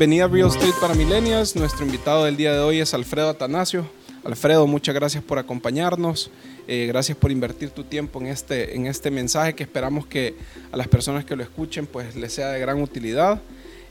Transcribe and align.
bienvenida 0.00 0.24
a 0.24 0.28
Real 0.28 0.48
Estate 0.48 0.72
para 0.80 0.94
Millennials. 0.94 1.54
Nuestro 1.56 1.84
invitado 1.84 2.24
del 2.24 2.34
día 2.34 2.54
de 2.54 2.60
hoy 2.60 2.80
es 2.80 2.94
Alfredo 2.94 3.28
Atanasio. 3.28 3.86
Alfredo, 4.24 4.66
muchas 4.66 4.94
gracias 4.94 5.22
por 5.22 5.38
acompañarnos. 5.38 6.30
Eh, 6.66 6.86
gracias 6.86 7.18
por 7.18 7.30
invertir 7.30 7.68
tu 7.68 7.84
tiempo 7.84 8.18
en 8.18 8.28
este, 8.28 8.74
en 8.74 8.86
este 8.86 9.10
mensaje 9.10 9.54
que 9.54 9.62
esperamos 9.62 10.06
que 10.06 10.36
a 10.72 10.78
las 10.78 10.88
personas 10.88 11.26
que 11.26 11.36
lo 11.36 11.42
escuchen 11.42 11.84
pues 11.84 12.16
les 12.16 12.32
sea 12.32 12.48
de 12.48 12.58
gran 12.60 12.80
utilidad. 12.80 13.42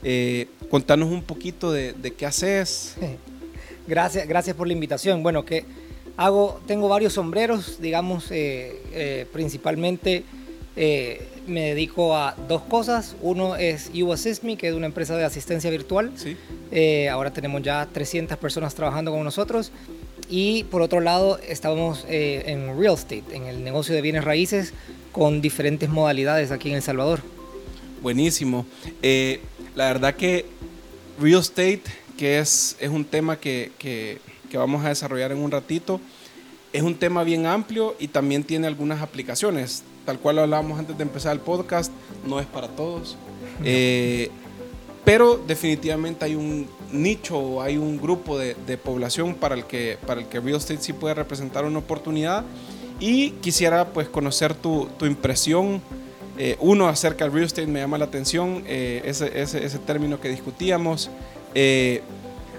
Eh, 0.02 0.48
contanos 0.72 1.10
un 1.12 1.22
poquito 1.22 1.72
de, 1.72 1.94
qué 2.18 2.26
haces. 2.26 2.96
Gracias, 3.88 4.28
gracias 4.28 4.56
por 4.56 4.66
la 4.66 4.74
invitación. 4.74 5.22
Bueno, 5.22 5.46
que 5.46 5.64
hago, 6.18 6.60
tengo 6.66 6.90
varios 6.90 7.14
sombreros, 7.14 7.80
digamos, 7.80 8.30
eh, 8.32 9.28
principalmente 9.32 10.24
me 11.48 11.74
dedico 11.74 12.16
a 12.16 12.36
dos 12.48 12.62
cosas. 12.62 13.16
Uno 13.22 13.56
es 13.56 13.92
You 13.92 14.14
Assist 14.14 14.44
Me, 14.44 14.58
que 14.58 14.70
es 14.70 14.74
una 14.74 14.86
empresa 14.86 15.18
de 15.18 15.26
asistencia 15.26 15.70
virtual. 15.70 16.12
Sí. 16.16 16.38
ahora 17.10 17.32
tenemos 17.32 17.62
ya 17.62 17.88
300 17.92 18.38
personas 18.38 18.74
trabajando 18.76 19.12
con 19.12 19.24
nosotros. 19.24 19.72
Y 20.30 20.66
por 20.66 20.84
otro 20.84 21.00
lado, 21.00 21.40
estábamos 21.40 22.06
eh, 22.08 22.44
en 22.46 22.80
real 22.80 22.94
estate, 22.94 23.24
en 23.34 23.46
el 23.46 23.64
negocio 23.64 23.96
de 23.96 24.02
bienes 24.02 24.24
raíces, 24.24 24.74
con 25.12 25.42
diferentes 25.42 25.90
modalidades 25.90 26.52
aquí 26.52 26.70
en 26.70 26.76
El 26.76 26.84
Salvador. 26.84 27.22
Buenísimo. 28.04 28.68
Eh, 29.02 29.42
la 29.76 29.88
verdad 29.88 30.14
que 30.16 30.46
real 31.20 31.40
estate, 31.40 31.82
que 32.16 32.38
es, 32.38 32.78
es 32.80 32.90
un 32.90 33.06
tema 33.06 33.40
que, 33.40 33.72
que, 33.80 34.20
que 34.52 34.58
vamos 34.60 34.86
a 34.86 34.90
desarrollar 34.90 35.32
en 35.32 35.40
un 35.40 35.50
ratito, 35.50 36.00
es 36.72 36.84
un 36.84 36.94
tema 36.94 37.24
bien 37.24 37.48
amplio 37.48 37.96
y 38.00 38.10
también 38.10 38.44
tiene 38.44 38.68
algunas 38.68 39.02
aplicaciones. 39.02 39.84
Tal 40.10 40.18
cual 40.18 40.38
lo 40.38 40.42
hablábamos 40.42 40.80
antes 40.80 40.98
de 40.98 41.04
empezar 41.04 41.34
el 41.34 41.40
podcast, 41.40 41.92
no 42.26 42.40
es 42.40 42.48
para 42.48 42.68
todos. 42.68 43.16
Eh, 43.64 44.32
pero 45.06 45.38
definitivamente 45.38 46.26
hay 46.26 46.34
un 46.34 46.68
nicho, 46.92 47.62
hay 47.62 47.78
un 47.78 48.02
grupo 48.02 48.36
de, 48.36 48.56
población 48.84 49.36
para 49.36 49.54
el, 49.54 49.66
que, 49.66 50.00
para 50.08 50.22
el 50.22 50.26
que 50.26 50.40
real 50.40 50.58
estate 50.58 50.82
sí 50.82 50.94
puede 50.94 51.14
representar 51.14 51.64
una 51.64 51.78
oportunidad. 51.78 52.44
Y 53.00 53.34
quisiera 53.34 53.86
pues 53.90 54.10
conocer 54.10 54.56
tu, 54.56 54.88
tu 54.98 55.06
impresión. 55.06 55.80
Eh, 56.40 56.58
uno, 56.60 56.88
acerca 56.88 57.26
del 57.26 57.32
real 57.32 57.46
estate 57.46 57.68
me 57.68 57.80
llama 57.80 58.00
la 58.00 58.06
atención, 58.06 58.64
eh, 58.66 59.04
ese, 59.06 59.40
ese, 59.40 59.64
ese, 59.64 59.78
término 59.78 60.20
que 60.20 60.30
discutíamos, 60.30 61.12
eh, 61.54 62.02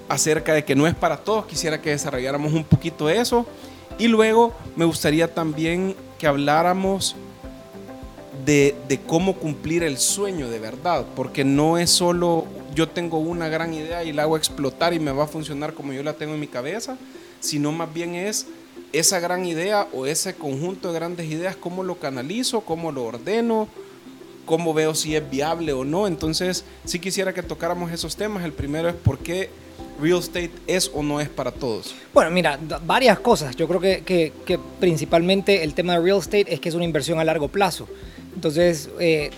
acerca 0.09 0.55
de 0.55 0.64
que 0.64 0.77
no 0.77 0.87
es 0.87 0.95
para 0.95 1.17
todos. 1.17 1.47
Quisiera 1.47 1.83
que 1.83 1.91
desarrolláramos 1.91 2.53
un 2.53 2.62
poquito 2.62 3.11
eso. 3.11 3.45
Y 3.98 4.07
luego 4.07 4.53
me 4.77 4.85
gustaría 4.85 5.35
también 5.35 5.97
que 6.17 6.29
habláramos 6.29 7.17
de, 8.44 9.00
cómo 9.06 9.36
cumplir 9.36 9.83
el 9.83 9.98
sueño 9.98 10.48
de 10.48 10.58
verdad, 10.58 11.06
porque 11.16 11.44
no 11.44 11.78
es 11.78 11.91
solo 11.91 12.46
yo 12.74 12.88
tengo 12.88 13.19
una 13.19 13.48
gran 13.48 13.74
idea 13.74 14.05
y 14.05 14.12
la 14.12 14.22
hago 14.22 14.36
explotar 14.36 14.94
y 14.94 15.00
me 15.00 15.10
va 15.10 15.24
a 15.24 15.27
funcionar 15.27 15.74
como 15.74 15.92
yo 15.92 16.02
la 16.02 16.12
tengo 16.12 16.34
en 16.34 16.41
mi 16.41 16.46
cabeza, 16.46 16.96
sino 17.41 17.72
más 17.72 17.92
bien 17.92 18.14
es 18.14 18.46
esa 18.92 19.20
gran 19.20 19.44
idea 19.44 19.88
o 19.92 20.06
ese 20.06 20.34
conjunto 20.34 20.88
de 20.88 20.94
grandes 20.98 21.30
ideas, 21.30 21.56
cómo 21.56 21.83
lo 21.83 21.96
canalizo, 21.96 22.61
cómo 22.61 22.92
lo 22.92 23.05
ordeno, 23.05 23.68
cómo 24.46 24.72
veo 24.72 24.94
si 24.94 25.16
es 25.16 25.30
viable 25.30 25.72
o 25.72 25.84
no. 25.84 26.06
Entonces, 26.06 26.64
sí 26.84 26.98
quisiera 26.98 27.34
que 27.34 27.42
tocáramos 27.42 27.92
esos 27.92 28.16
temas. 28.16 28.44
El 28.44 28.52
primero 28.52 28.88
es 28.88 28.94
por 28.94 29.18
qué 29.18 29.50
real 30.00 30.18
estate 30.18 30.50
es 30.66 30.91
o 30.94 31.02
no 31.02 31.20
es 31.20 31.28
para 31.28 31.52
todos. 31.52 31.94
Bueno, 32.14 32.30
mira, 32.30 32.58
varias 32.86 33.18
cosas. 33.20 33.55
Yo 33.56 33.68
creo 33.68 33.80
que 33.80 34.61
principalmente 34.78 35.62
el 35.64 35.74
tema 35.74 35.94
de 35.94 36.00
real 36.00 36.18
estate 36.18 36.52
es 36.52 36.61
que 36.61 36.68
es 36.68 36.74
una 36.74 36.84
inversión 36.84 37.18
a 37.18 37.24
largo 37.24 37.48
plazo. 37.48 37.88
Entonces, 38.34 38.89
eh, 38.98 39.31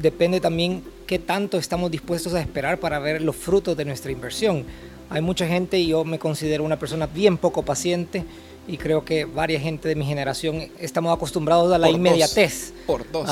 depende 0.00 0.40
también 0.40 0.82
qué 1.06 1.18
tanto 1.18 1.58
estamos 1.58 1.90
dispuestos 1.90 2.34
a 2.34 2.40
esperar 2.40 2.78
para 2.78 2.98
ver 2.98 3.22
los 3.22 3.36
frutos 3.36 3.76
de 3.76 3.84
nuestra 3.84 4.12
inversión. 4.12 4.64
Hay 5.10 5.22
mucha 5.22 5.46
gente, 5.46 5.78
y 5.78 5.88
yo 5.88 6.04
me 6.04 6.18
considero 6.18 6.64
una 6.64 6.78
persona 6.78 7.06
bien 7.06 7.38
poco 7.38 7.62
paciente, 7.62 8.24
y 8.66 8.76
creo 8.76 9.02
que 9.02 9.24
varias 9.24 9.62
gente 9.62 9.88
de 9.88 9.94
mi 9.94 10.04
generación 10.04 10.68
estamos 10.78 11.16
acostumbrados 11.16 11.72
a 11.72 11.78
la 11.78 11.86
Por 11.86 11.96
inmediatez. 11.96 12.72
Dos. 12.74 12.84
Por 12.86 13.10
dos. 13.10 13.30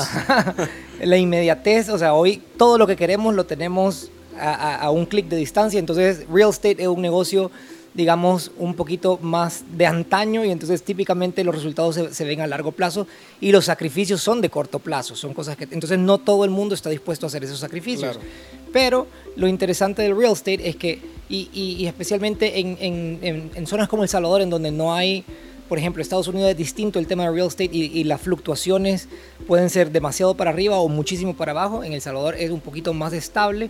la 1.01 1.17
inmediatez, 1.17 1.89
o 1.89 1.97
sea, 1.99 2.15
hoy 2.15 2.41
todo 2.57 2.79
lo 2.79 2.87
que 2.87 2.95
queremos 2.95 3.35
lo 3.35 3.45
tenemos 3.45 4.09
a, 4.39 4.51
a, 4.51 4.75
a 4.77 4.89
un 4.89 5.05
clic 5.05 5.27
de 5.27 5.35
distancia, 5.35 5.79
entonces 5.79 6.25
real 6.27 6.49
estate 6.49 6.81
es 6.81 6.87
un 6.87 7.01
negocio 7.01 7.51
digamos, 7.93 8.51
un 8.57 8.75
poquito 8.75 9.17
más 9.21 9.63
de 9.71 9.85
antaño 9.85 10.45
y 10.45 10.51
entonces 10.51 10.83
típicamente 10.83 11.43
los 11.43 11.55
resultados 11.55 11.95
se, 11.95 12.13
se, 12.13 12.25
ven 12.25 12.41
a 12.41 12.47
largo 12.47 12.71
plazo 12.71 13.07
y 13.41 13.51
los 13.51 13.65
sacrificios 13.65 14.21
son 14.21 14.41
de 14.41 14.49
corto 14.49 14.79
plazo, 14.79 15.15
son 15.15 15.33
cosas 15.33 15.57
que 15.57 15.63
entonces 15.65 15.97
no 15.97 16.19
todo 16.19 16.45
el 16.45 16.51
mundo 16.51 16.75
está 16.75 16.89
dispuesto 16.89 17.25
a 17.25 17.27
hacer 17.27 17.43
esos 17.43 17.59
sacrificios. 17.59 18.17
Claro. 18.17 18.29
Pero 18.71 19.07
lo 19.35 19.47
interesante 19.47 20.01
del 20.01 20.15
real 20.15 20.33
estate 20.33 20.67
es 20.67 20.75
que, 20.75 20.99
y, 21.29 21.49
y, 21.53 21.75
y 21.79 21.87
especialmente 21.87 22.59
en, 22.59 22.77
en, 22.79 23.19
en, 23.21 23.51
en, 23.55 23.67
zonas 23.67 23.87
como 23.87 24.03
El 24.03 24.09
Salvador, 24.09 24.41
en 24.41 24.49
donde 24.49 24.71
no 24.71 24.93
hay, 24.93 25.23
por 25.67 25.77
ejemplo, 25.77 26.01
Estados 26.01 26.27
Unidos 26.27 26.51
es 26.51 26.57
distinto 26.57 26.99
el 26.99 27.07
tema 27.07 27.23
de 27.23 27.31
real 27.31 27.47
estate 27.47 27.69
y, 27.71 27.85
y 27.85 28.03
las 28.03 28.21
fluctuaciones 28.21 29.07
pueden 29.47 29.69
ser 29.69 29.91
demasiado 29.91 30.35
para 30.35 30.51
arriba 30.51 30.77
o 30.77 30.87
muchísimo 30.87 31.35
para 31.35 31.51
abajo, 31.51 31.83
en 31.83 31.93
El 31.93 32.01
Salvador 32.01 32.35
es 32.35 32.51
un 32.51 32.61
poquito 32.61 32.93
más 32.93 33.13
estable, 33.13 33.69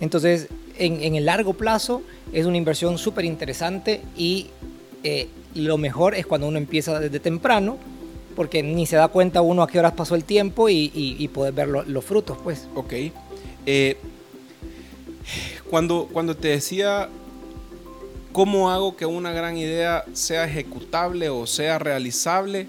entonces 0.00 0.48
en, 0.78 1.14
el 1.14 1.26
largo 1.26 1.54
plazo 1.54 2.02
es 2.32 2.46
una 2.46 2.56
inversión 2.56 2.98
súper 2.98 3.24
interesante 3.24 4.00
y 4.16 4.48
eh, 5.02 5.28
lo 5.54 5.78
mejor 5.78 6.14
es 6.14 6.26
cuando 6.26 6.46
uno 6.46 6.58
empieza 6.58 6.98
desde 7.00 7.20
temprano, 7.20 7.76
porque 8.36 8.62
ni 8.62 8.86
se 8.86 8.96
da 8.96 9.08
cuenta 9.08 9.42
uno 9.42 9.62
a 9.62 9.68
qué 9.68 9.78
horas 9.78 9.92
pasó 9.92 10.14
el 10.14 10.24
tiempo 10.24 10.68
y, 10.68 11.28
poder 11.34 11.52
ver 11.52 11.68
lo, 11.68 11.82
los 11.82 12.04
frutos, 12.04 12.38
pues. 12.42 12.68
Ok. 12.74 12.92
Eh, 13.66 13.96
cuando, 15.68 16.08
cuando 16.12 16.36
te 16.36 16.48
decía 16.48 17.08
cómo 18.38 18.70
hago 18.70 18.94
que 18.94 19.04
una 19.04 19.32
gran 19.32 19.58
idea 19.58 20.04
sea 20.12 20.44
ejecutable 20.44 21.28
o 21.28 21.44
sea 21.44 21.80
realizable, 21.80 22.68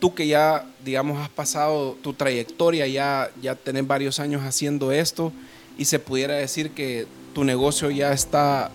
tú 0.00 0.16
que 0.16 0.26
ya, 0.26 0.66
digamos, 0.84 1.20
has 1.20 1.28
pasado 1.28 1.96
tu 2.02 2.12
trayectoria, 2.12 2.88
ya, 2.88 3.30
ya 3.40 3.54
tenés 3.54 3.86
varios 3.86 4.18
años 4.18 4.42
haciendo 4.42 4.90
esto 4.90 5.32
y 5.78 5.84
se 5.84 6.00
pudiera 6.00 6.34
decir 6.34 6.72
que 6.72 7.06
tu 7.32 7.44
negocio 7.44 7.88
ya 7.92 8.12
está, 8.12 8.72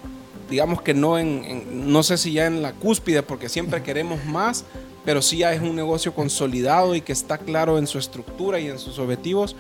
digamos 0.50 0.82
que 0.82 0.94
no 0.94 1.20
en, 1.20 1.44
en, 1.44 1.92
no 1.92 2.02
sé 2.02 2.18
si 2.18 2.32
ya 2.32 2.46
en 2.46 2.62
la 2.62 2.72
cúspide, 2.72 3.22
porque 3.22 3.50
siempre 3.50 3.84
queremos 3.84 4.24
más, 4.24 4.64
pero 5.04 5.22
sí 5.22 5.40
ya 5.40 5.52
es 5.52 5.62
un 5.62 5.76
negocio 5.76 6.14
consolidado 6.14 6.96
y 6.96 7.02
que 7.02 7.12
está 7.12 7.40
claro 7.40 7.78
en 7.78 7.88
su 7.88 8.00
estructura 8.00 8.58
y 8.62 8.70
en 8.70 8.80
sus 8.80 9.00
objetivos. 9.00 9.58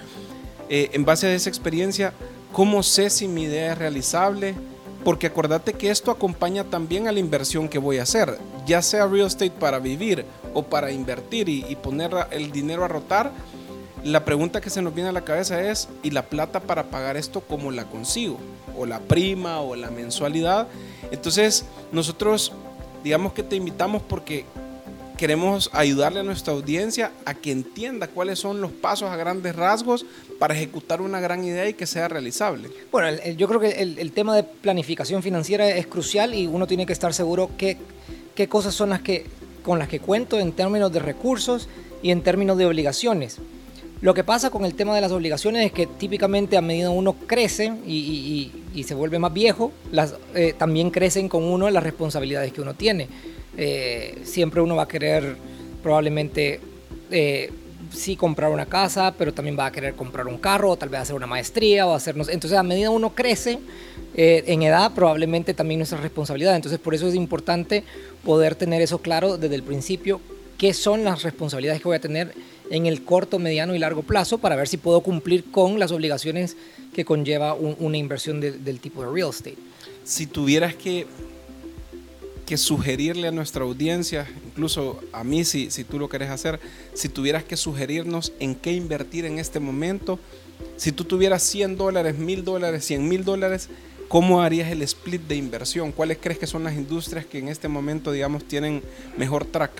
Eh, 0.70 0.90
en 0.94 1.04
base 1.04 1.28
a 1.28 1.36
esa 1.36 1.50
experiencia, 1.50 2.14
¿cómo 2.54 2.82
sé 2.82 3.10
si 3.10 3.28
mi 3.28 3.44
idea 3.44 3.74
es 3.74 3.78
realizable? 3.78 4.56
Porque 5.06 5.28
acordate 5.28 5.72
que 5.72 5.90
esto 5.90 6.12
acompaña 6.12 6.66
también 6.66 7.08
a 7.08 7.14
la 7.14 7.20
inversión 7.20 7.70
que 7.70 7.80
voy 7.80 8.00
a 8.00 8.04
hacer, 8.04 8.38
ya 8.66 8.82
sea 8.82 9.08
real 9.08 9.28
estate 9.28 9.52
para 9.52 9.80
vivir 9.80 10.26
o 10.54 10.64
para 10.64 10.92
invertir 10.92 11.48
y, 11.48 11.64
y 11.70 11.78
poner 11.78 12.12
el 12.32 12.52
dinero 12.52 12.84
a 12.84 12.90
rotar. 12.90 13.32
La 14.04 14.26
pregunta 14.26 14.60
que 14.60 14.70
se 14.70 14.82
nos 14.82 14.94
viene 14.94 15.12
a 15.12 15.14
la 15.14 15.24
cabeza 15.24 15.62
es, 15.62 15.88
¿y 16.04 16.12
la 16.12 16.24
plata 16.24 16.60
para 16.60 16.86
pagar 16.86 17.16
esto 17.16 17.40
cómo 17.40 17.72
la 17.72 17.86
consigo? 17.86 18.38
o 18.78 18.86
la 18.86 19.00
prima 19.00 19.62
o 19.62 19.76
la 19.76 19.90
mensualidad. 19.90 20.68
Entonces, 21.12 21.66
nosotros 21.92 22.52
digamos 23.04 23.34
que 23.34 23.44
te 23.44 23.56
invitamos 23.56 24.02
porque 24.02 24.46
queremos 25.16 25.70
ayudarle 25.74 26.20
a 26.20 26.24
nuestra 26.24 26.53
audiencia 26.53 27.12
a 27.26 27.34
que 27.34 27.52
entienda 27.52 28.08
cuáles 28.08 28.40
son 28.40 28.62
los 28.62 28.72
pasos 28.72 29.09
a 29.09 29.16
grandes 29.16 29.56
rasgos 29.56 30.06
para 30.40 30.53
ejecutar 30.53 31.02
una 31.02 31.20
gran 31.20 31.44
idea 31.44 31.68
y 31.68 31.74
que 31.74 31.88
sea 31.88 32.08
realizable. 32.08 32.70
Bueno, 32.92 33.18
yo 33.38 33.48
creo 33.48 33.59
que 33.59 33.81
el, 33.81 34.12
tema 34.12 34.36
de 34.36 34.44
planificación 34.44 35.24
financiera 35.24 35.68
es 35.70 35.88
crucial 35.88 36.34
y 36.34 36.48
uno 36.48 36.68
tiene 36.68 36.86
que 36.86 36.94
estar 36.94 37.14
seguro 37.14 37.50
qué, 37.58 37.78
cosas 38.48 38.74
son 38.74 38.90
las 38.90 39.02
que, 39.02 39.26
con 39.64 39.80
las 39.80 39.88
que 39.88 40.00
cuento 40.00 40.40
en 40.40 40.52
términos 40.52 40.92
de 40.92 41.00
recursos 41.00 41.68
y 42.02 42.12
en 42.12 42.22
términos 42.22 42.58
de 42.58 42.66
obligaciones. 42.66 43.38
Lo 44.02 44.14
que 44.14 44.23
pasa 44.23 44.50
con 44.50 44.66
el 44.66 44.76
tema 44.76 44.94
de 44.94 45.02
las 45.02 45.12
obligaciones 45.12 45.66
es 45.66 45.72
que 45.72 45.88
típicamente 45.88 46.58
a 46.58 46.62
medida 46.62 46.90
uno 46.90 47.14
crece 47.14 47.73
y, 47.88 48.52
se 48.85 48.94
vuelve 48.94 49.20
más 49.20 49.34
viejo, 49.34 49.72
eh, 50.35 50.53
también 50.58 50.91
crecen 50.91 51.29
con 51.29 51.44
uno 51.44 51.70
las 51.70 51.84
responsabilidades 51.84 52.52
que 52.52 52.62
uno 52.62 52.73
tiene. 52.73 53.08
Eh, 53.57 54.19
siempre 54.23 54.61
uno 54.61 54.75
va 54.75 54.84
a 54.84 54.87
querer 54.87 55.35
probablemente 55.81 56.59
eh, 57.11 57.52
sí 57.93 58.16
comprar 58.16 58.52
una 58.52 58.66
casa, 58.66 59.13
pero 59.17 59.34
también 59.34 59.57
va 59.57 59.67
a 59.67 59.72
querer 59.72 59.96
comprar 59.96 60.28
un 60.28 60.37
carro, 60.37 60.72
o 60.72 60.78
tal 60.78 60.90
vez 60.90 61.02
hacer 61.02 61.16
una 61.16 61.28
maestría 61.28 61.87
o 61.87 61.93
hacernos... 61.93 62.29
Entonces 62.29 62.57
a 62.57 62.63
medida 62.63 62.90
uno 62.90 63.13
crece 63.13 63.59
eh, 64.16 64.43
en 64.47 64.63
edad, 64.63 64.91
probablemente 64.93 65.53
también 65.53 65.79
nuestra 65.79 65.99
responsabilidad. 65.99 66.55
Entonces 66.55 66.79
por 66.79 66.93
eso 66.96 67.07
es 67.07 67.16
importante 67.16 67.84
poder 68.23 68.55
tener 68.55 68.81
eso 68.81 68.99
claro 68.99 69.37
desde 69.37 69.55
el 69.55 69.63
principio, 69.63 70.19
qué 70.57 70.73
son 70.73 71.03
las 71.03 71.23
responsabilidades 71.23 71.81
que 71.81 71.87
voy 71.87 71.97
a 71.97 72.02
tener 72.02 72.34
en 72.72 72.85
el 72.85 73.03
corto, 73.03 73.40
mediano 73.40 73.75
y 73.75 73.79
largo 73.79 74.02
plazo 74.02 74.40
para 74.40 74.55
ver 74.55 74.67
si 74.67 74.78
puedo 74.78 75.02
cumplir 75.02 75.52
con 75.52 75.79
las 75.79 75.91
obligaciones 75.91 76.57
que 76.93 77.05
conlleva 77.05 77.53
un, 77.53 77.75
una 77.79 77.97
inversión 77.97 78.40
de, 78.40 78.52
del 78.53 78.79
tipo 78.79 79.03
de 79.03 79.11
real 79.11 79.29
estate. 79.29 79.57
Si 80.03 80.28
tuvieras 80.28 80.75
que, 80.75 81.05
que 82.46 82.58
sugerirle 82.58 83.28
a 83.28 83.32
nuestra 83.32 83.64
audiencia, 83.64 84.28
incluso 84.46 85.00
a 85.12 85.24
mí 85.24 85.44
si, 85.44 85.72
si 85.72 85.84
tú 85.84 85.97
lo 85.97 86.09
querés 86.09 86.30
hacer, 86.30 86.59
si 86.94 87.09
tuvieras 87.09 87.44
que 87.44 87.58
sugerirnos 87.58 88.34
en 88.40 88.56
qué 88.56 88.72
invertir 88.72 89.26
en 89.26 89.40
este 89.40 89.59
momento, 89.59 90.20
si 90.78 90.92
tú 90.92 91.06
tuvieras 91.06 91.44
100 91.44 91.78
dólares, 91.78 92.18
1000 92.18 92.44
dólares, 92.44 92.86
100 92.86 93.08
mil 93.08 93.24
dólares, 93.24 93.70
¿cómo 94.08 94.42
harías 94.42 94.72
el 94.72 94.82
split 94.84 95.22
de 95.24 95.36
inversión? 95.36 95.92
¿Cuáles 95.92 96.18
crees 96.22 96.38
que 96.38 96.47
son 96.47 96.64
las 96.64 96.76
industrias 96.76 97.26
que 97.26 97.40
en 97.40 97.47
este 97.47 97.68
momento, 97.68 98.12
digamos, 98.12 98.46
tienen 98.46 98.84
mejor 99.18 99.46
track? 99.46 99.72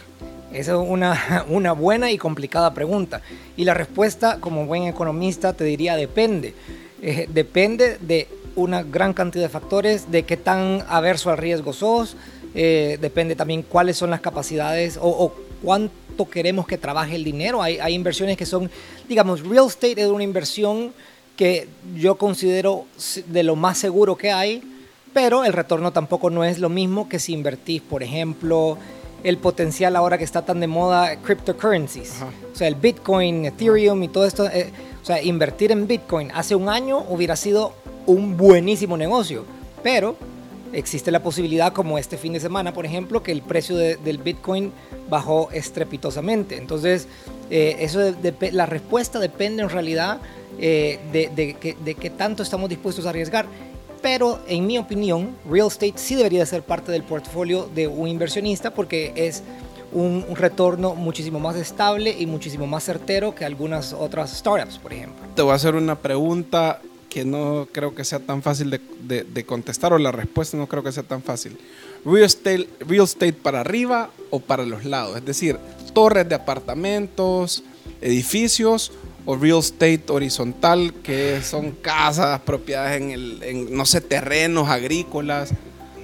Esa 0.54 0.72
es 0.72 0.78
una, 0.78 1.46
una 1.50 1.74
buena 1.74 2.12
y 2.12 2.18
complicada 2.18 2.74
pregunta. 2.74 3.22
Y 3.58 3.66
la 3.66 3.74
respuesta, 3.74 4.40
como 4.40 4.66
buen 4.66 4.84
economista, 4.84 5.54
te 5.54 5.66
diría 5.66 5.96
depende. 5.96 6.54
Eh, 7.02 7.28
depende 7.32 7.98
de 8.00 8.28
una 8.56 8.84
gran 8.84 9.14
cantidad 9.14 9.44
de 9.44 9.50
factores, 9.50 10.12
de 10.12 10.24
qué 10.24 10.38
tan 10.38 10.84
averso 10.88 11.30
al 11.30 11.38
riesgo 11.38 11.74
sos, 11.74 12.16
eh, 12.56 12.98
depende 13.02 13.36
también 13.36 13.64
cuáles 13.64 13.98
son 13.98 14.10
las 14.10 14.22
capacidades 14.22 14.98
o, 14.98 15.08
o, 15.08 15.34
cuánto 15.62 16.30
queremos 16.30 16.66
que 16.66 16.78
trabaje 16.78 17.16
el 17.16 17.24
dinero. 17.24 17.62
Hay, 17.62 17.80
hay 17.80 17.94
inversiones 17.94 18.38
que 18.38 18.46
son, 18.46 18.72
digamos, 19.10 19.42
real 19.46 19.68
estate 19.68 20.02
es 20.02 20.08
una 20.08 20.24
inversión 20.24 20.94
que 21.36 21.68
yo 21.96 22.16
considero 22.16 22.86
de 23.28 23.44
lo 23.44 23.58
más 23.58 23.78
seguro 23.78 24.16
que 24.16 24.32
hay, 24.32 24.64
pero 25.14 25.44
el 25.44 25.52
retorno 25.54 25.92
tampoco 25.92 26.30
no 26.30 26.46
es 26.46 26.60
lo 26.60 26.70
mismo 26.70 27.10
que 27.10 27.20
si 27.20 27.34
invertís, 27.34 27.82
por 27.82 28.04
ejemplo, 28.04 28.78
el 29.24 29.38
potencial 29.38 29.96
ahora 29.96 30.18
que 30.18 30.24
está 30.24 30.46
tan 30.46 30.60
de 30.62 30.68
moda 30.68 31.18
cryptocurrencies. 31.18 32.16
Ajá. 32.16 32.30
O 32.54 32.56
sea, 32.56 32.68
el 32.68 32.76
Bitcoin, 32.76 33.46
Ethereum 33.46 34.02
y 34.04 34.08
todo 34.08 34.26
esto. 34.26 34.48
Eh, 34.48 34.72
o 35.02 35.06
sea, 35.06 35.22
invertir 35.22 35.72
en 35.72 35.88
Bitcoin 35.88 36.32
hace 36.34 36.56
un 36.56 36.70
año 36.70 37.04
hubiera 37.10 37.36
sido 37.36 37.74
un 38.06 38.38
buenísimo 38.38 38.98
negocio, 38.98 39.46
pero 39.84 40.16
existe 40.76 41.12
la 41.12 41.24
posibilidad, 41.24 41.74
como 41.74 41.98
este 41.98 42.18
fin 42.18 42.34
de 42.34 42.40
semana, 42.40 42.74
por 42.74 42.86
ejemplo, 42.86 43.24
que 43.24 43.32
el 43.32 43.42
precio 43.42 43.76
de, 43.78 43.96
del 43.98 44.18
Bitcoin 44.18 44.72
bajó 45.10 45.50
estrepitosamente. 45.52 46.58
Entonces, 46.58 47.08
eh, 47.50 47.78
eso 47.80 48.00
de, 48.00 48.14
de, 48.14 48.52
la 48.52 48.66
respuesta 48.66 49.20
depende 49.20 49.64
en 49.64 49.70
realidad 49.70 50.20
eh, 50.60 51.00
de, 51.12 51.96
qué 51.96 52.10
tanto 52.10 52.44
estamos 52.44 52.70
dispuestos 52.70 53.06
a 53.06 53.10
arriesgar. 53.10 53.46
Pero 54.02 54.40
en 54.48 54.68
mi 54.68 54.78
opinión, 54.78 55.36
real 55.50 55.68
estate 55.68 55.94
sí 55.96 56.16
debería 56.16 56.46
ser 56.46 56.62
parte 56.62 56.92
del 56.92 57.04
portafolio 57.04 57.68
de 57.74 57.88
un 57.88 58.08
inversionista 58.08 58.72
porque 58.72 59.14
es 59.16 59.42
un, 59.92 60.24
un, 60.28 60.36
retorno 60.36 60.94
muchísimo 60.94 61.40
más 61.40 61.56
estable 61.56 62.16
y 62.18 62.28
muchísimo 62.28 62.68
más 62.68 62.84
certero 62.84 63.34
que 63.34 63.46
algunas 63.46 63.94
otras 63.94 64.32
startups, 64.32 64.78
por 64.78 64.94
ejemplo. 64.94 65.26
Te 65.34 65.42
voy 65.42 65.54
a 65.54 65.56
hacer 65.56 65.74
una 65.74 65.96
pregunta 65.96 66.82
que 67.16 67.24
no 67.24 67.70
creo 67.72 67.96
que 67.96 68.04
sea 68.04 68.20
tan 68.20 68.44
fácil 68.44 68.70
de, 68.70 68.82
de, 69.00 69.24
de 69.24 69.46
contestar 69.46 69.94
o 69.94 69.98
la 69.98 70.12
respuesta 70.12 70.58
no 70.58 70.68
creo 70.68 70.84
que 70.84 70.92
sea 70.92 71.04
tan 71.04 71.24
fácil. 71.24 71.58
Real 72.04 72.26
estate, 72.26 72.68
real 72.82 73.06
estate 73.06 73.32
para 73.32 73.62
arriba 73.62 74.10
o 74.32 74.42
para 74.42 74.66
los 74.66 74.84
lados, 74.84 75.16
es 75.16 75.24
decir, 75.24 75.58
torres 75.94 76.28
de 76.28 76.36
apartamentos, 76.36 77.64
edificios 78.02 78.92
o 79.26 79.38
real 79.38 79.60
estate 79.60 80.04
horizontal, 80.10 80.94
que 81.04 81.40
son 81.42 81.72
casas, 81.72 82.42
propiedades 82.42 83.02
en, 83.02 83.12
el, 83.12 83.44
en 83.44 83.78
no 83.78 83.86
sé, 83.86 84.02
terrenos 84.02 84.68
agrícolas. 84.68 85.54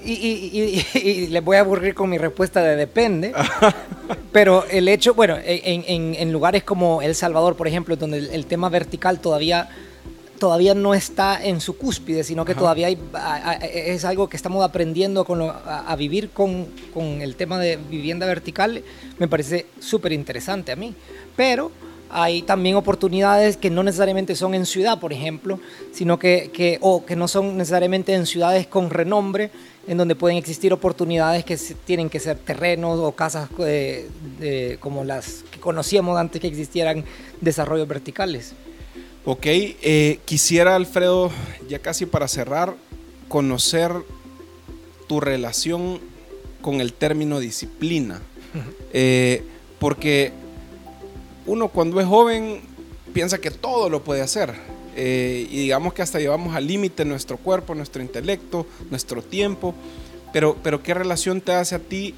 Y, 0.05 0.13
y, 0.13 0.85
y, 0.93 0.97
y, 0.97 1.27
les 1.27 1.43
voy 1.43 1.57
a 1.57 1.59
aburrir 1.59 1.93
con 1.93 2.09
mi 2.09 2.19
respuesta 2.19 2.63
de 2.63 2.77
depende, 2.77 3.33
pero 4.31 4.63
el 4.71 4.87
hecho, 4.87 5.13
bueno, 5.13 5.35
en, 5.43 5.83
en, 5.89 6.15
en, 6.15 6.31
lugares 6.31 6.63
como 6.63 7.01
El 7.01 7.15
Salvador, 7.15 7.57
por 7.57 7.67
ejemplo, 7.67 7.97
donde 7.97 8.19
el, 8.19 8.29
el, 8.29 8.45
tema 8.45 8.69
vertical 8.69 9.19
todavía, 9.19 9.67
todavía 10.41 10.73
no 10.73 10.95
está 10.95 11.39
en 11.39 11.61
su 11.61 11.77
cúspide, 11.77 12.23
sino 12.23 12.45
que 12.45 12.53
Ajá. 12.53 12.61
todavía 12.61 12.87
hay, 12.87 12.97
a, 13.13 13.51
a, 13.51 13.53
es 13.57 14.03
algo 14.05 14.27
que 14.27 14.35
estamos 14.35 14.65
aprendiendo 14.65 15.23
con 15.23 15.37
lo, 15.37 15.51
a, 15.51 15.95
vivir 15.95 16.31
con, 16.31 16.65
con 16.95 17.21
el 17.21 17.35
tema 17.35 17.59
de 17.59 17.77
vivienda 17.77 18.25
vertical, 18.25 18.83
me 19.19 19.27
parece 19.27 19.67
súper 19.79 20.13
interesante 20.13 20.71
a 20.71 20.75
mí. 20.75 20.95
Pero 21.35 21.69
hay 22.09 22.41
también 22.41 22.75
oportunidades 22.75 23.55
que 23.55 23.69
no 23.69 23.83
necesariamente 23.83 24.35
son 24.35 24.55
en 24.55 24.65
ciudad, 24.65 24.99
por 24.99 25.13
ejemplo, 25.13 25.59
sino 25.93 26.17
que, 26.17 26.49
que, 26.51 26.79
o 26.81 27.05
que 27.05 27.15
no 27.15 27.27
son 27.27 27.55
necesariamente 27.55 28.15
en 28.15 28.25
ciudades 28.25 28.65
con 28.65 28.89
renombre, 28.89 29.51
en 29.87 29.99
donde 29.99 30.15
pueden 30.15 30.39
existir 30.39 30.73
oportunidades 30.73 31.45
que 31.45 31.55
tienen 31.85 32.09
que 32.09 32.19
ser 32.19 32.37
terrenos 32.37 32.99
o 32.99 33.11
casas 33.11 33.47
eh, 33.59 34.09
de, 34.39 34.77
como 34.79 35.03
las 35.03 35.43
que 35.51 35.59
conocíamos 35.59 36.17
antes 36.17 36.41
que 36.41 36.47
existieran 36.47 37.05
desarrollos 37.41 37.87
verticales. 37.87 38.55
Ok, 39.23 39.45
eh, 39.45 40.19
quisiera 40.25 40.75
Alfredo, 40.75 41.31
ya 41.69 41.79
casi 41.79 42.05
para 42.07 42.27
cerrar, 42.27 42.75
conocer 43.27 43.91
tu 45.07 45.19
relación 45.19 45.99
con 46.61 46.81
el 46.81 46.93
término 46.93 47.39
disciplina, 47.39 48.21
eh, 48.93 49.43
porque 49.79 50.31
uno 51.45 51.67
cuando 51.67 51.99
es 51.99 52.07
joven 52.07 52.61
piensa 53.13 53.39
que 53.39 53.51
todo 53.51 53.89
lo 53.89 54.03
puede 54.03 54.21
hacer. 54.21 54.55
Eh, 54.95 55.47
y 55.49 55.57
digamos 55.59 55.93
que 55.93 56.01
hasta 56.01 56.19
llevamos 56.19 56.55
al 56.55 56.67
límite 56.67 57.05
nuestro 57.05 57.37
cuerpo, 57.37 57.75
nuestro 57.75 58.01
intelecto, 58.01 58.65
nuestro 58.89 59.21
tiempo. 59.21 59.73
Pero, 60.33 60.57
pero 60.63 60.81
¿qué 60.81 60.93
relación 60.93 61.41
te 61.41 61.53
hace 61.53 61.75
a 61.75 61.79
ti 61.79 62.15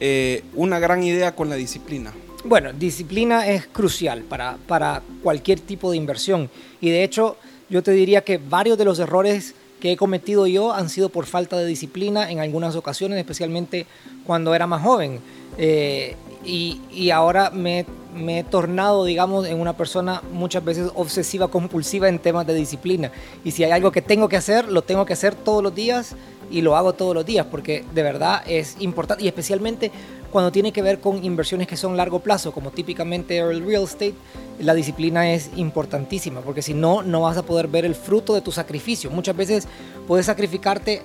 eh, 0.00 0.42
una 0.54 0.78
gran 0.78 1.02
idea 1.02 1.34
con 1.34 1.48
la 1.48 1.56
disciplina? 1.56 2.12
Bueno, 2.44 2.72
disciplina 2.72 3.46
es 3.46 3.66
crucial 3.68 4.22
para, 4.22 4.58
para 4.66 5.02
cualquier 5.22 5.60
tipo 5.60 5.92
de 5.92 5.96
inversión. 5.96 6.50
Y 6.80 6.90
de 6.90 7.04
hecho, 7.04 7.36
yo 7.70 7.84
te 7.84 7.92
diría 7.92 8.22
que 8.22 8.38
varios 8.38 8.76
de 8.76 8.84
los 8.84 8.98
errores 8.98 9.54
que 9.80 9.92
he 9.92 9.96
cometido 9.96 10.46
yo 10.48 10.72
han 10.72 10.88
sido 10.88 11.08
por 11.08 11.26
falta 11.26 11.56
de 11.56 11.66
disciplina 11.66 12.30
en 12.30 12.40
algunas 12.40 12.74
ocasiones, 12.74 13.18
especialmente 13.18 13.86
cuando 14.26 14.54
era 14.54 14.66
más 14.66 14.82
joven. 14.82 15.20
Eh, 15.56 16.16
y, 16.44 16.80
y, 16.90 17.10
ahora 17.10 17.50
me, 17.50 17.86
me, 18.14 18.40
he 18.40 18.44
tornado, 18.44 19.04
digamos, 19.04 19.46
en 19.46 19.60
una 19.60 19.76
persona 19.76 20.20
muchas 20.32 20.64
veces 20.64 20.90
obsesiva, 20.96 21.46
compulsiva 21.46 22.08
en 22.08 22.18
temas 22.18 22.44
de 22.46 22.54
disciplina. 22.54 23.12
Y 23.44 23.52
si 23.52 23.62
hay 23.62 23.70
algo 23.70 23.92
que 23.92 24.02
tengo 24.02 24.28
que 24.28 24.36
hacer, 24.36 24.68
lo 24.68 24.82
tengo 24.82 25.06
que 25.06 25.12
hacer 25.12 25.36
todos 25.36 25.62
los 25.62 25.72
días 25.72 26.16
y 26.50 26.60
lo 26.60 26.76
hago 26.76 26.92
todos 26.92 27.14
los 27.14 27.24
días, 27.24 27.46
porque 27.50 27.84
de 27.94 28.02
verdad 28.02 28.42
es 28.46 28.76
importante, 28.80 29.24
y 29.24 29.28
especialmente 29.28 29.90
cuando 30.32 30.50
tiene 30.50 30.72
que 30.72 30.82
ver 30.82 30.98
con 30.98 31.24
inversiones 31.24 31.68
que 31.68 31.76
son 31.76 31.96
largo 31.96 32.20
plazo, 32.20 32.52
como 32.52 32.70
típicamente 32.70 33.38
el 33.38 33.64
real 33.64 33.84
estate, 33.84 34.14
la 34.58 34.74
disciplina 34.74 35.32
es 35.32 35.50
importantísima, 35.56 36.40
porque 36.40 36.62
si 36.62 36.74
no, 36.74 37.02
no 37.02 37.20
vas 37.20 37.36
a 37.36 37.42
poder 37.42 37.68
ver 37.68 37.84
el 37.84 37.94
fruto 37.94 38.34
de 38.34 38.40
tu 38.40 38.50
sacrificio. 38.50 39.10
Muchas 39.10 39.36
veces 39.36 39.68
puedes 40.08 40.26
sacrificarte 40.26 41.02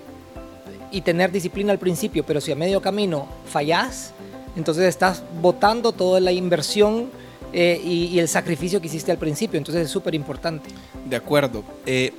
y 0.92 1.02
tener 1.02 1.32
disciplina 1.32 1.72
al 1.72 1.80
principio, 1.80 2.24
pero 2.26 2.40
si 2.42 2.52
a 2.52 2.56
medio 2.56 2.82
camino 2.82 3.28
fallas, 3.50 4.14
entonces 4.56 4.86
estás 4.86 5.24
botando 5.42 5.92
toda 5.92 6.20
la 6.20 6.32
inversión 6.32 7.10
eh, 7.54 7.80
y, 7.84 8.06
y, 8.06 8.20
el 8.20 8.28
sacrificio 8.28 8.82
que 8.82 8.88
hiciste 8.88 9.12
al 9.12 9.18
principio. 9.18 9.58
Entonces 9.58 9.86
es 9.86 9.92
súper 9.92 10.16
importante. 10.16 10.70
De 11.08 11.16
acuerdo. 11.16 11.64
Eh, 11.86 12.12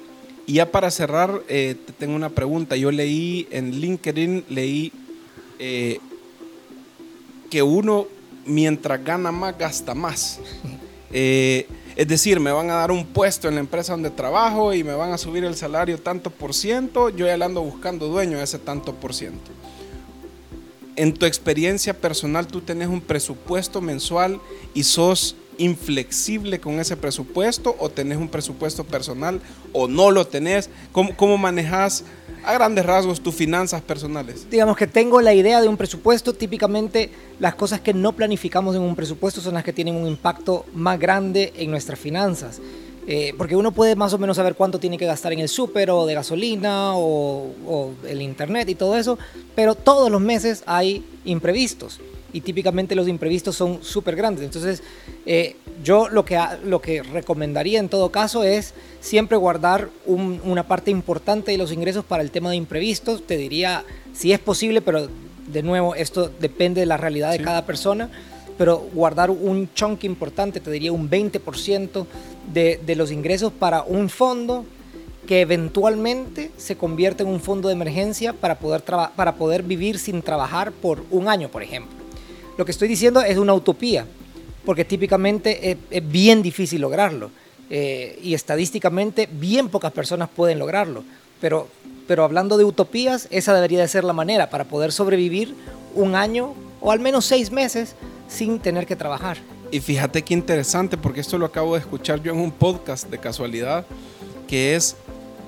y 0.49 0.55
ya 0.55 0.73
para 0.73 0.91
cerrar, 0.91 1.43
eh, 1.49 1.77
te 1.87 1.93
tengo 1.93 2.17
una 2.17 2.31
pregunta. 2.31 2.75
Yo 2.75 2.91
leí 2.91 3.47
en 3.51 3.71
LinkedIn, 3.81 4.47
leí 4.49 4.93
eh, 5.59 5.99
que 7.51 7.63
uno 7.63 8.07
mientras 8.45 9.03
gana 9.05 9.33
más, 9.33 9.57
gasta 9.59 9.95
más. 9.95 10.41
es 11.11 12.09
decir, 12.09 12.41
me 12.41 12.53
van 12.53 12.71
a 12.71 12.75
dar 12.75 12.91
un 12.91 13.07
puesto 13.07 13.49
en 13.49 13.55
la 13.55 13.61
empresa 13.61 13.93
donde 13.93 14.11
trabajo 14.11 14.73
y 14.75 14.85
me 14.85 14.95
van 14.95 15.13
a 15.13 15.19
subir 15.19 15.45
el 15.45 15.57
salario 15.57 15.99
tanto 15.99 16.31
por 16.31 16.55
ciento, 16.55 17.11
yo 17.11 17.27
ya 17.27 17.37
le 17.37 17.45
ando 17.45 17.63
buscando 17.63 18.09
dueño 18.09 18.39
de 18.39 18.45
ese 18.45 18.59
tanto 18.59 18.95
por 18.95 19.15
ciento 19.15 19.51
en 20.99 21.15
tu 21.15 21.27
experiencia 21.27 21.95
personal 21.95 22.49
tú 22.49 22.61
tenés 22.61 22.89
un 22.89 23.01
presupuesto 23.01 23.81
mensual 23.81 24.41
y 24.75 24.83
sos 24.83 25.37
inflexible 25.57 26.59
con 26.59 26.81
ese 26.81 26.97
presupuesto 26.97 27.77
o 27.79 27.89
tenés 27.89 28.19
un 28.19 28.29
presupuesto 28.29 28.83
personal 28.83 29.41
o 29.73 29.87
no 29.87 30.11
lo 30.11 30.27
tenés? 30.27 30.69
¿Cómo, 30.91 31.17
cómo 31.17 31.39
manejas 31.39 32.03
a 32.45 32.53
grandes 32.55 32.85
rasgos 32.85 33.21
tus 33.21 33.35
finanzas 33.35 33.83
personales? 33.83 34.49
Digamos 34.51 34.77
que 34.77 34.87
tengo 34.87 35.21
la 35.21 35.35
idea 35.35 35.61
de 35.61 35.69
un 35.69 35.77
presupuesto. 35.77 36.33
Típicamente 36.33 37.11
las 37.39 37.55
cosas 37.55 37.81
que 37.81 37.95
no 37.95 38.13
planificamos 38.13 38.75
en 38.77 38.83
un 38.83 38.97
presupuesto 38.97 39.41
son 39.41 39.55
las 39.55 39.65
que 39.65 39.73
tienen 39.73 39.95
un 39.95 40.07
impacto 40.07 40.65
más 40.75 40.99
grande 40.99 41.53
en 41.57 41.71
nuestras 41.71 41.99
finanzas. 41.99 42.61
Eh, 43.11 43.33
porque 43.39 43.57
uno 43.57 43.73
puede 43.73 43.97
más 43.97 44.13
o 44.13 44.19
menos 44.19 44.37
saber 44.37 44.55
cuánto 44.55 44.79
tiene 44.79 44.99
que 44.99 45.07
gastar 45.07 45.33
en 45.33 45.39
el 45.39 45.49
súper 45.49 45.91
o 45.91 46.05
de 46.05 46.13
gasolina 46.13 46.95
o, 46.95 47.55
o, 47.67 47.93
el 48.07 48.21
internet 48.21 48.69
y 48.69 48.75
todo 48.75 48.99
eso, 48.99 49.19
pero 49.55 49.75
todos 49.75 50.11
los 50.11 50.21
meses 50.21 50.63
hay 50.67 51.03
imprevistos 51.25 52.01
y 52.33 52.41
típicamente 52.41 52.95
los 52.95 53.09
imprevistos 53.09 53.57
son 53.57 53.83
súper 53.83 54.17
grandes. 54.17 54.45
Entonces, 54.45 54.83
eh, 55.27 55.57
yo 55.83 56.09
lo 56.09 56.25
que, 56.25 56.39
lo 56.65 56.81
que 56.81 57.03
recomendaría 57.03 57.79
en 57.79 57.89
todo 57.89 58.11
caso 58.11 58.45
es 58.45 58.75
siempre 59.01 59.37
guardar 59.37 59.89
un, 60.07 60.41
una 60.45 60.67
parte 60.67 60.91
importante 60.91 61.53
de 61.53 61.59
los 61.59 61.73
ingresos 61.73 62.05
para 62.05 62.23
el 62.23 62.31
tema 62.31 62.51
de 62.51 62.57
imprevistos. 62.57 63.27
Te 63.27 63.37
diría, 63.37 63.85
si 64.13 64.33
es 64.33 64.39
posible, 64.39 64.81
pero 64.81 65.09
de 65.47 65.63
nuevo, 65.63 65.95
esto 65.95 66.31
depende 66.41 66.81
de 66.81 66.87
la 66.87 66.97
realidad 66.97 67.33
de 67.33 67.41
cada 67.41 67.65
persona 67.67 68.11
pero 68.59 68.79
guardar 68.93 69.31
un 69.31 69.73
chunk 69.73 70.03
importante, 70.03 70.59
te 70.59 70.69
diría 70.73 70.91
un 70.91 71.09
20% 71.09 72.07
de, 72.53 72.81
de 72.85 72.97
los 72.97 73.13
ingresos 73.13 73.53
para 73.53 73.85
un 73.85 74.09
fondo 74.09 74.65
que 75.29 75.43
eventualmente 75.43 76.51
se 76.57 76.77
convierte 76.77 77.23
en 77.23 77.29
un 77.29 77.41
fondo 77.41 77.69
de 77.69 77.75
emergencia 77.75 78.33
para 78.33 78.59
poder, 78.59 78.83
para 78.83 79.35
poder 79.37 79.63
vivir 79.63 79.99
sin 79.99 80.23
trabajar 80.23 80.73
por 80.73 81.05
un 81.11 81.29
año, 81.29 81.51
por 81.51 81.63
ejemplo. 81.63 81.98
Lo 82.59 82.67
que 82.67 82.73
estoy 82.73 82.89
diciendo 82.89 83.23
es 83.23 83.39
una 83.39 83.55
utopía, 83.55 84.05
porque 84.67 84.85
típicamente 84.85 85.79
es, 85.91 86.09
bien 86.11 86.43
difícil 86.43 86.83
lograrlo 86.83 87.31
eh, 87.71 88.19
y 88.23 88.35
estadísticamente 88.35 89.27
bien 89.33 89.71
pocas 89.71 89.93
personas 89.93 90.29
pueden 90.29 90.59
lograrlo, 90.59 91.05
pero 91.41 91.69
pero 92.09 92.25
hablando 92.25 92.57
de 92.57 92.65
utopías, 92.65 93.29
esa 93.31 93.55
debería 93.55 93.83
de 93.83 93.87
ser 93.87 94.03
la 94.03 94.15
manera 94.15 94.49
para 94.49 94.65
poder 94.65 94.93
sobrevivir 94.93 95.55
un 95.95 96.17
año 96.17 96.55
o 96.81 96.91
al 96.91 97.01
menos 97.01 97.27
seis 97.27 97.53
meses 97.53 97.95
sin 98.29 98.59
tener 98.59 98.87
que 98.87 98.97
trabajar. 98.97 99.37
Y 99.71 99.81
fíjate 99.81 100.23
qué 100.23 100.33
interesante, 100.33 100.97
porque 100.97 101.21
esto 101.21 101.37
lo 101.37 101.45
acabo 101.45 101.75
de 101.75 101.81
escuchar 101.81 102.23
yo 102.23 102.33
en 102.33 102.41
un 102.41 102.51
podcast 102.51 103.11
de 103.11 103.19
casualidad, 103.19 103.85
que 104.49 104.75
es, 104.75 104.97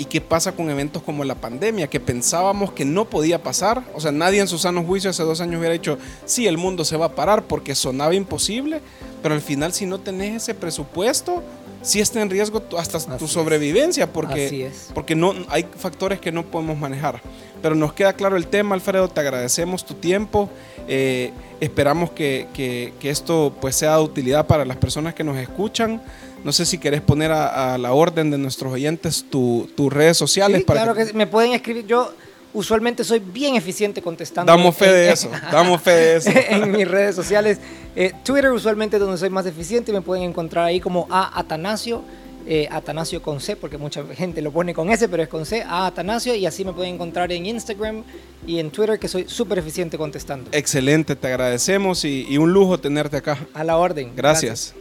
¿y 0.01 0.07
qué 0.07 0.23
pasa 0.23 0.53
con 0.53 0.71
eventos 0.71 1.03
como 1.03 1.25
la 1.25 1.35
pandemia? 1.35 1.91
Que 1.91 2.01
pensábamos 2.01 2.73
que 2.73 2.87
no 2.87 3.05
podía 3.05 3.43
pasar. 3.43 3.85
O 3.95 4.01
sea, 4.01 4.11
nadie 4.11 4.41
en 4.41 4.49
su 4.49 4.57
sano 4.57 4.83
juicio 4.83 5.11
hace 5.11 5.23
dos 5.25 5.43
años 5.43 5.59
hubiera 5.59 5.75
dicho, 5.75 5.99
sí, 6.25 6.47
el 6.47 6.57
mundo 6.57 6.87
se 6.87 6.97
va 6.97 7.07
a 7.07 7.15
parar 7.15 7.43
porque 7.43 7.75
sonaba 7.75 8.15
imposible, 8.15 8.81
pero 9.23 9.35
al 9.35 9.43
final 9.43 9.75
si 9.75 9.85
no 9.85 10.01
tenés 10.01 10.43
ese 10.43 10.55
presupuesto, 10.55 11.43
sí 11.83 12.01
está 12.01 12.21
en 12.21 12.31
riesgo 12.31 12.63
hasta 12.79 13.17
tu 13.17 13.29
sobrevivencia, 13.29 14.13
porque, 14.13 14.71
porque 14.95 15.15
no, 15.15 15.35
hay 15.49 15.67
factores 15.77 16.21
que 16.21 16.33
no 16.33 16.45
podemos 16.45 16.79
manejar. 16.79 17.21
Pero 17.63 17.75
nos 17.75 17.93
queda 17.93 18.15
claro 18.15 18.37
el 18.37 18.47
tema, 18.47 18.75
Alfredo, 18.75 19.09
te 19.09 19.21
agradecemos 19.21 19.85
tu 19.85 19.95
tiempo. 19.95 20.49
Eh, 20.89 21.31
esperamos 21.61 22.11
que, 22.11 22.49
que, 22.55 22.93
esto 23.03 23.55
pues, 23.61 23.77
sea 23.77 23.97
de 23.97 24.03
utilidad 24.03 24.47
para 24.47 24.65
las 24.65 24.77
personas 24.77 25.15
que 25.15 25.25
nos 25.25 25.37
escuchan. 25.37 26.03
No 26.43 26.53
sé 26.53 26.65
si 26.65 26.79
querés 26.79 27.03
poner 27.03 27.33
a, 27.33 27.77
la 27.77 27.93
orden 27.93 28.31
de 28.31 28.39
nuestros 28.39 28.73
oyentes 28.73 29.27
tus 29.29 29.93
redes 29.93 30.17
sociales. 30.17 30.65
para 30.65 30.83
claro 30.83 30.95
que... 30.95 31.13
me 31.13 31.27
pueden 31.27 31.53
escribir. 31.53 31.87
Yo 31.87 32.13
usualmente 32.53 33.05
soy 33.05 33.21
bien 33.21 33.57
eficiente 33.57 34.03
contestando. 34.03 34.51
Damos 34.51 34.77
fe 34.77 34.91
de 34.93 35.13
eso, 35.13 35.31
damos 35.53 35.81
fe 35.81 35.91
de 35.91 36.17
eso. 36.17 36.31
en 36.49 36.71
mis 36.71 36.87
redes 36.87 37.15
sociales. 37.15 37.59
Eh, 37.97 38.13
Twitter 38.25 38.51
usualmente 38.51 38.97
es 38.97 39.03
donde 39.03 39.19
soy 39.19 39.31
más 39.31 39.47
eficiente. 39.47 39.93
Me 39.93 40.01
pueden 40.01 40.25
encontrar 40.25 40.65
ahí 40.65 40.81
como 40.81 41.07
a 41.11 41.39
Atanasio. 41.39 42.03
Eh, 42.47 42.67
Atanasio 42.71 43.21
con 43.21 43.39
C, 43.39 43.55
porque 43.55 43.77
mucha 43.77 44.03
gente 44.15 44.41
lo 44.41 44.51
pone 44.51 44.73
con 44.73 44.91
S, 44.91 45.07
pero 45.09 45.23
es 45.23 45.29
con 45.29 45.45
C, 45.45 45.63
a 45.63 45.87
Atanasio, 45.87 46.35
y 46.35 46.47
así 46.47 46.65
me 46.65 46.73
pueden 46.73 46.95
encontrar 46.95 47.31
en 47.33 47.45
Instagram 47.45 48.03
y 48.47 48.59
en 48.59 48.71
Twitter, 48.71 48.99
que 48.99 49.09
soy 49.09 49.29
súper 49.29 49.59
eficiente 49.59 49.99
contestando. 49.99 50.51
Excelente, 50.53 51.15
te 51.17 51.27
agradecemos 51.29 52.05
y, 52.05 52.39
un 52.39 52.53
lujo 52.53 52.79
tenerte 52.81 53.19
acá. 53.19 53.39
A 53.53 53.63
la 53.63 53.77
orden. 53.77 54.13
Gracias. 54.17 54.75